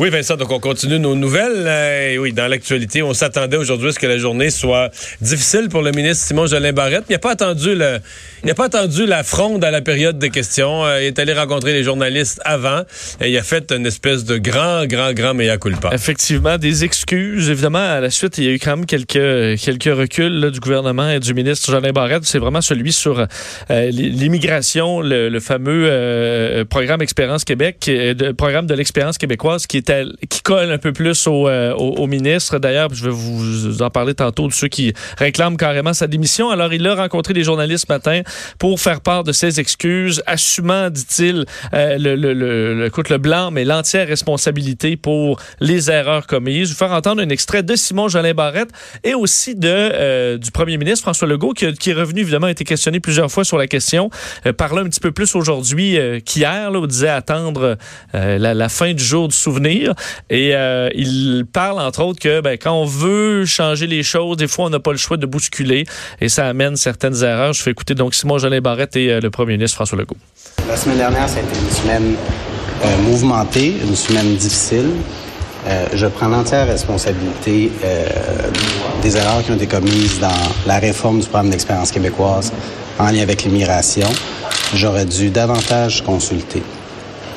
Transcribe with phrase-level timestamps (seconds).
[0.00, 1.66] Oui, Vincent, donc on continue nos nouvelles.
[1.68, 5.82] Euh, oui, dans l'actualité, on s'attendait aujourd'hui à ce que la journée soit difficile pour
[5.82, 7.04] le ministre Simon Jolin Barrette.
[7.08, 8.00] Il n'a pas attendu le,
[8.42, 10.84] n'a pas attendu la fronde à la période de questions.
[10.84, 12.82] Euh, il est allé rencontrer les journalistes avant
[13.20, 15.90] et il a fait une espèce de grand, grand, grand mea culpa.
[15.92, 17.48] Effectivement, des excuses.
[17.48, 21.08] Évidemment, à la suite, il y a eu quand même quelques, quelques reculs du gouvernement
[21.08, 22.24] et du ministre Jolin Barrette.
[22.24, 29.18] C'est vraiment celui sur euh, l'immigration, le, fameux programme Expérience Québec, le programme de l'expérience
[29.18, 29.83] québécoise qui est
[30.28, 32.58] qui colle un peu plus au, euh, ministre.
[32.58, 36.50] D'ailleurs, je vais vous en parler tantôt de ceux qui réclament carrément sa démission.
[36.50, 38.22] Alors, il a rencontré des journalistes ce matin
[38.58, 43.50] pour faire part de ses excuses, assumant, dit-il, euh, le, le, le, écoute, le blanc,
[43.50, 46.68] mais l'entière responsabilité pour les erreurs commises.
[46.68, 48.70] Je vais faire entendre un extrait de Simon Jolin Barrette
[49.02, 52.64] et aussi de euh, du premier ministre François Legault, qui, est revenu, évidemment, a été
[52.64, 54.10] questionné plusieurs fois sur la question,
[54.56, 57.76] parlant un petit peu plus aujourd'hui qu'hier, là, où disait attendre
[58.12, 59.73] la, la, fin du jour du souvenir
[60.30, 64.48] et euh, il parle, entre autres, que ben, quand on veut changer les choses, des
[64.48, 65.84] fois, on n'a pas le choix de bousculer
[66.20, 67.52] et ça amène certaines erreurs.
[67.52, 70.16] Je fais écouter donc Simon Jolin Barrette et euh, le premier ministre François Legault.
[70.68, 72.14] La semaine dernière, ça a été une semaine
[72.84, 74.90] euh, mouvementée, une semaine difficile.
[75.94, 77.70] je prends l'entière responsabilité
[79.02, 82.52] des erreurs qui ont été commises dans la réforme du programme d'expérience québécoise
[82.98, 84.08] en lien avec l'immigration.
[84.74, 86.62] J'aurais dû davantage consulter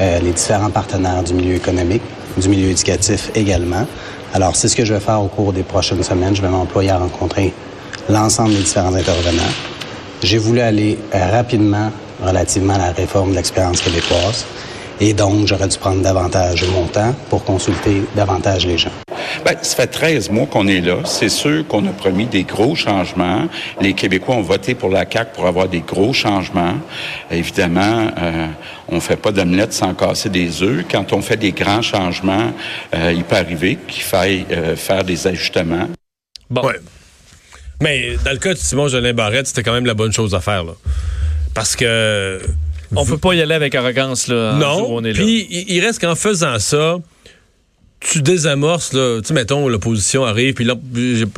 [0.00, 2.02] les différents partenaires du milieu économique,
[2.36, 3.86] du milieu éducatif également.
[4.32, 6.34] Alors, c'est ce que je vais faire au cours des prochaines semaines.
[6.34, 7.52] Je vais m'employer à rencontrer
[8.08, 9.42] l'ensemble des différents intervenants.
[10.22, 11.90] J'ai voulu aller euh, rapidement
[12.22, 14.46] relativement à la réforme de l'expérience québécoise.
[15.00, 18.92] Et donc, j'aurais dû prendre davantage mon temps pour consulter davantage les gens.
[19.44, 20.98] Bien, ça fait 13 mois qu'on est là.
[21.04, 23.48] C'est sûr qu'on a promis des gros changements.
[23.80, 26.74] Les Québécois ont voté pour la CAQ pour avoir des gros changements.
[27.30, 28.46] Évidemment, euh,
[28.88, 30.84] on fait pas d'omelette sans casser des œufs.
[30.90, 32.52] Quand on fait des grands changements,
[32.94, 35.88] euh, il peut arriver qu'il faille euh, faire des ajustements.
[36.48, 36.62] Bon.
[37.82, 40.40] Mais dans le cas de Simon Jolin Barrette, c'était quand même la bonne chose à
[40.40, 40.64] faire.
[40.64, 40.72] Là.
[41.54, 42.40] Parce que
[42.94, 44.54] on peut pas y aller avec arrogance là.
[44.54, 45.00] Non.
[45.02, 46.98] Puis il reste qu'en faisant ça,
[48.00, 50.74] tu désamorces là, tu mettons l'opposition arrive puis là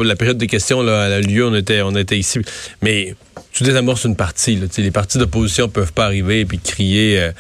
[0.01, 2.41] la période des questions là, a lieu, on était on était ici,
[2.83, 3.15] mais
[3.53, 7.31] tu désamorces une partie là, les partis d'opposition peuvent pas arriver puis crier euh,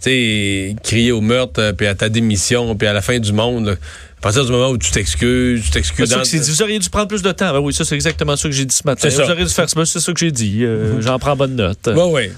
[0.00, 3.32] tu sais crier au meurtre euh, puis à ta démission puis à la fin du
[3.32, 3.76] monde.
[4.18, 6.08] À partir du moment où tu t'excuses, tu t'excuses.
[6.08, 6.22] Dans...
[6.22, 7.52] Vous auriez dû prendre plus de temps.
[7.52, 9.08] Ben oui, ça c'est exactement ça que j'ai dit ce matin.
[9.08, 10.64] Vous auriez dû faire ça, c'est ça que j'ai dit.
[10.64, 11.00] Euh.
[11.02, 11.88] J'en prends bonne note.
[11.94, 12.30] Oui, oui.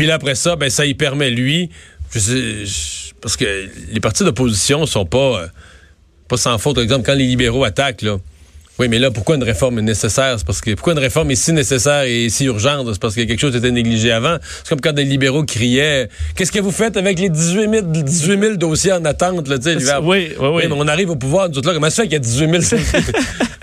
[0.00, 1.68] Puis là, après ça, ben, ça y permet, lui,
[2.10, 5.46] parce que les partis d'opposition sont pas, euh,
[6.26, 6.76] pas sans faute.
[6.76, 8.16] Par exemple, quand les libéraux attaquent, là,
[8.80, 10.36] oui, mais là, pourquoi une réforme est nécessaire?
[10.38, 12.88] C'est parce que pourquoi une réforme est si nécessaire et si urgente?
[12.90, 14.38] C'est parce que quelque chose était négligé avant?
[14.40, 18.56] C'est comme quand des libéraux criaient Qu'est-ce que vous faites avec les 18 000, 18
[18.56, 19.48] dossiers en attente?
[19.48, 19.58] Là,
[20.00, 20.62] oui, oui, oui.
[20.66, 21.74] mais on arrive au pouvoir, nous là.
[21.74, 22.82] Comment ça fait qu'il y a 18 000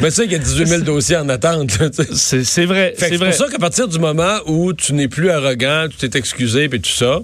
[0.01, 1.71] Mais ça qu'il y a 18 000 dossiers en attente.
[2.13, 2.93] C'est vrai.
[2.95, 6.65] C'est pour ça qu'à partir du moment où tu n'es plus arrogant, tu t'es excusé
[6.65, 7.21] et tout ça,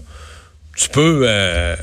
[0.76, 1.26] tu peux.
[1.28, 1.76] Euh,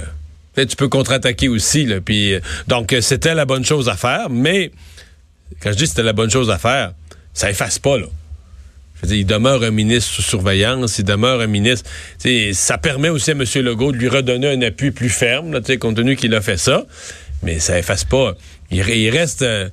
[0.57, 1.87] tu peux contre-attaquer aussi.
[1.87, 4.73] Là, puis, euh, donc, c'était la bonne chose à faire, mais
[5.63, 6.93] quand je dis que c'était la bonne chose à faire,
[7.35, 8.07] ça efface pas, là.
[9.09, 11.89] Il demeure un ministre sous surveillance, il demeure un ministre.
[12.53, 13.45] Ça permet aussi à M.
[13.57, 16.85] Legault de lui redonner un appui plus ferme, compte tenu qu'il a fait ça.
[17.43, 18.35] Mais ça efface pas.
[18.71, 19.43] Il, reste.
[19.43, 19.71] Euh,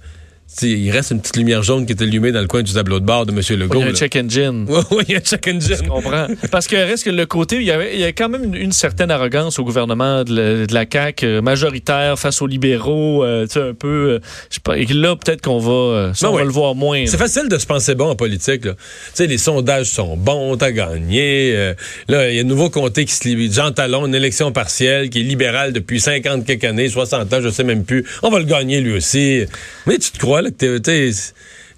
[0.62, 3.06] il reste une petite lumière jaune qui est allumée dans le coin du tableau de
[3.06, 3.60] bord de M.
[3.60, 3.80] Legault.
[3.80, 4.66] Il y a un check engine.
[4.92, 5.78] Oui, il y a un check engine.
[5.84, 6.28] Je comprends.
[6.52, 8.72] Parce que reste que le côté, il y, avait, il y a quand même une,
[8.72, 13.62] certaine arrogance au gouvernement de, la CAQ, euh, majoritaire face aux libéraux, euh, tu sais,
[13.62, 13.88] un peu.
[13.88, 17.06] Euh, je sais pas, et là, peut-être qu'on va, on va le voir moins.
[17.06, 18.62] C'est facile de se penser bon en politique.
[18.62, 18.70] Tu
[19.14, 21.74] sais, les sondages sont bons, t'as gagné.
[22.08, 23.52] là, il y a un nouveau comté qui se libère.
[23.52, 27.50] Jean Talon, une élection partielle, qui est libérale depuis 50 quelques années, 60 ans, je
[27.50, 28.06] sais même plus.
[28.24, 29.46] On va le gagner lui aussi.
[29.86, 31.12] Mais tu te crois, tu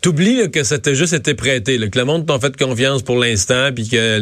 [0.01, 3.89] T'oublies que c'était juste été prêté, que le monde t'a fait confiance pour l'instant, puis
[3.89, 4.21] que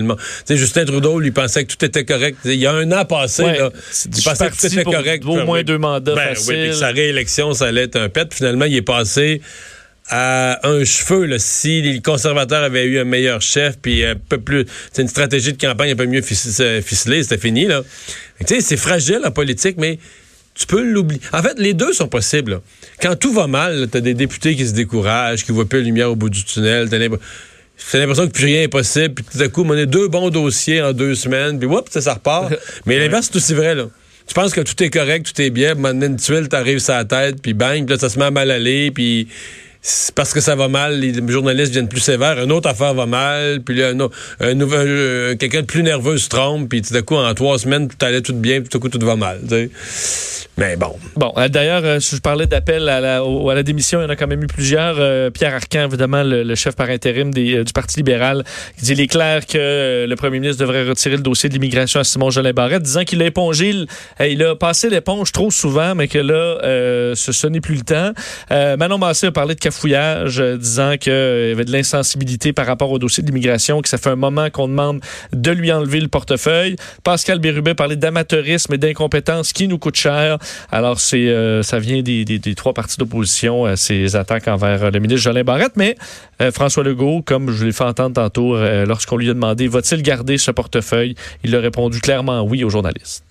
[0.49, 2.39] Justin Trudeau lui pensait que tout était correct.
[2.45, 3.69] Il y a un an passé, là,
[4.05, 5.23] il pensait que tout était correct.
[5.23, 8.33] Au moins deux mandats ben, Oui, sa réélection, ça allait être un pet.
[8.33, 9.39] Finalement, il est passé
[10.09, 14.37] à un cheveu là, si les conservateurs avaient eu un meilleur chef puis un peu
[14.37, 17.81] plus c'est une stratégie de campagne un peu mieux ficelée c'était fini là
[18.45, 19.99] c'est fragile en politique mais
[20.57, 21.21] tu peux l'oublier.
[21.33, 22.61] En fait, les deux sont possibles.
[23.01, 25.85] Quand tout va mal, tu as des députés qui se découragent, qui voient plus la
[25.85, 26.89] lumière au bout du tunnel.
[26.89, 29.13] T'as l'impression que plus rien est possible.
[29.13, 31.59] Puis tout à coup, on a deux bons dossiers en deux semaines.
[31.59, 32.53] Puis whoop, ça, ça repart.
[32.85, 33.75] Mais l'inverse, c'est aussi vrai.
[33.75, 33.85] Là.
[34.25, 35.75] Tu penses que tout est correct, tout est bien.
[35.75, 38.31] Maintenant, une tuile t'arrive sur la tête, puis bang, puis là, ça se met à
[38.31, 38.91] mal aller.
[38.91, 39.27] Puis
[40.15, 43.61] parce que ça va mal, les journalistes viennent plus sévères, une autre affaire va mal,
[43.61, 47.15] puis là, un, un, euh, quelqu'un de plus nerveux se trompe, puis tout à coup,
[47.15, 49.39] en trois semaines, tout allait tout bien, puis tout à coup, tout va mal.
[50.57, 50.95] Mais bon.
[51.15, 54.27] Bon, euh, d'ailleurs, euh, je parlais d'appel à la, démission, il y en a quand
[54.27, 55.31] même eu plusieurs.
[55.31, 58.43] Pierre Arcan, évidemment, le, chef par intérim du Parti libéral,
[58.77, 61.99] qui dit il est clair que le premier ministre devrait retirer le dossier de l'immigration
[61.99, 63.73] à Simon Jolin Barrette, disant qu'il a épongé,
[64.19, 66.57] il a passé l'éponge trop souvent, mais que là,
[67.15, 68.11] ce, ce n'est plus le temps.
[68.49, 72.91] Manon Massé a parlé de fouillage euh, disant qu'il y avait de l'insensibilité par rapport
[72.91, 75.01] au dossier de l'immigration, que ça fait un moment qu'on demande
[75.33, 76.75] de lui enlever le portefeuille.
[77.03, 80.37] Pascal Bérubé parlait d'amateurisme et d'incompétence qui nous coûte cher.
[80.71, 85.23] Alors, c'est euh, ça vient des, trois partis d'opposition, à ces attaques envers le ministre
[85.23, 85.73] Jolin Barrette.
[85.75, 85.95] Mais
[86.41, 90.37] euh, François Legault, comme je l'ai fait entendre tantôt, lorsqu'on lui a demandé va-t-il garder
[90.37, 93.23] ce portefeuille, il a répondu clairement oui aux journalistes.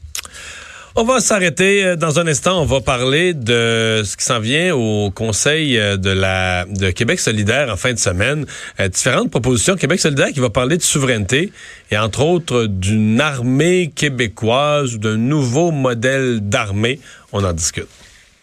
[0.99, 2.59] On va s'arrêter euh, dans un instant.
[2.59, 7.21] On va parler de ce qui s'en vient au Conseil euh, de la de Québec
[7.21, 8.47] solidaire en fin de semaine.
[8.81, 9.77] Euh, différentes propositions.
[9.77, 11.53] Québec solidaire qui va parler de souveraineté
[11.91, 16.99] et entre autres d'une armée québécoise ou d'un nouveau modèle d'armée.
[17.31, 17.89] On en discute.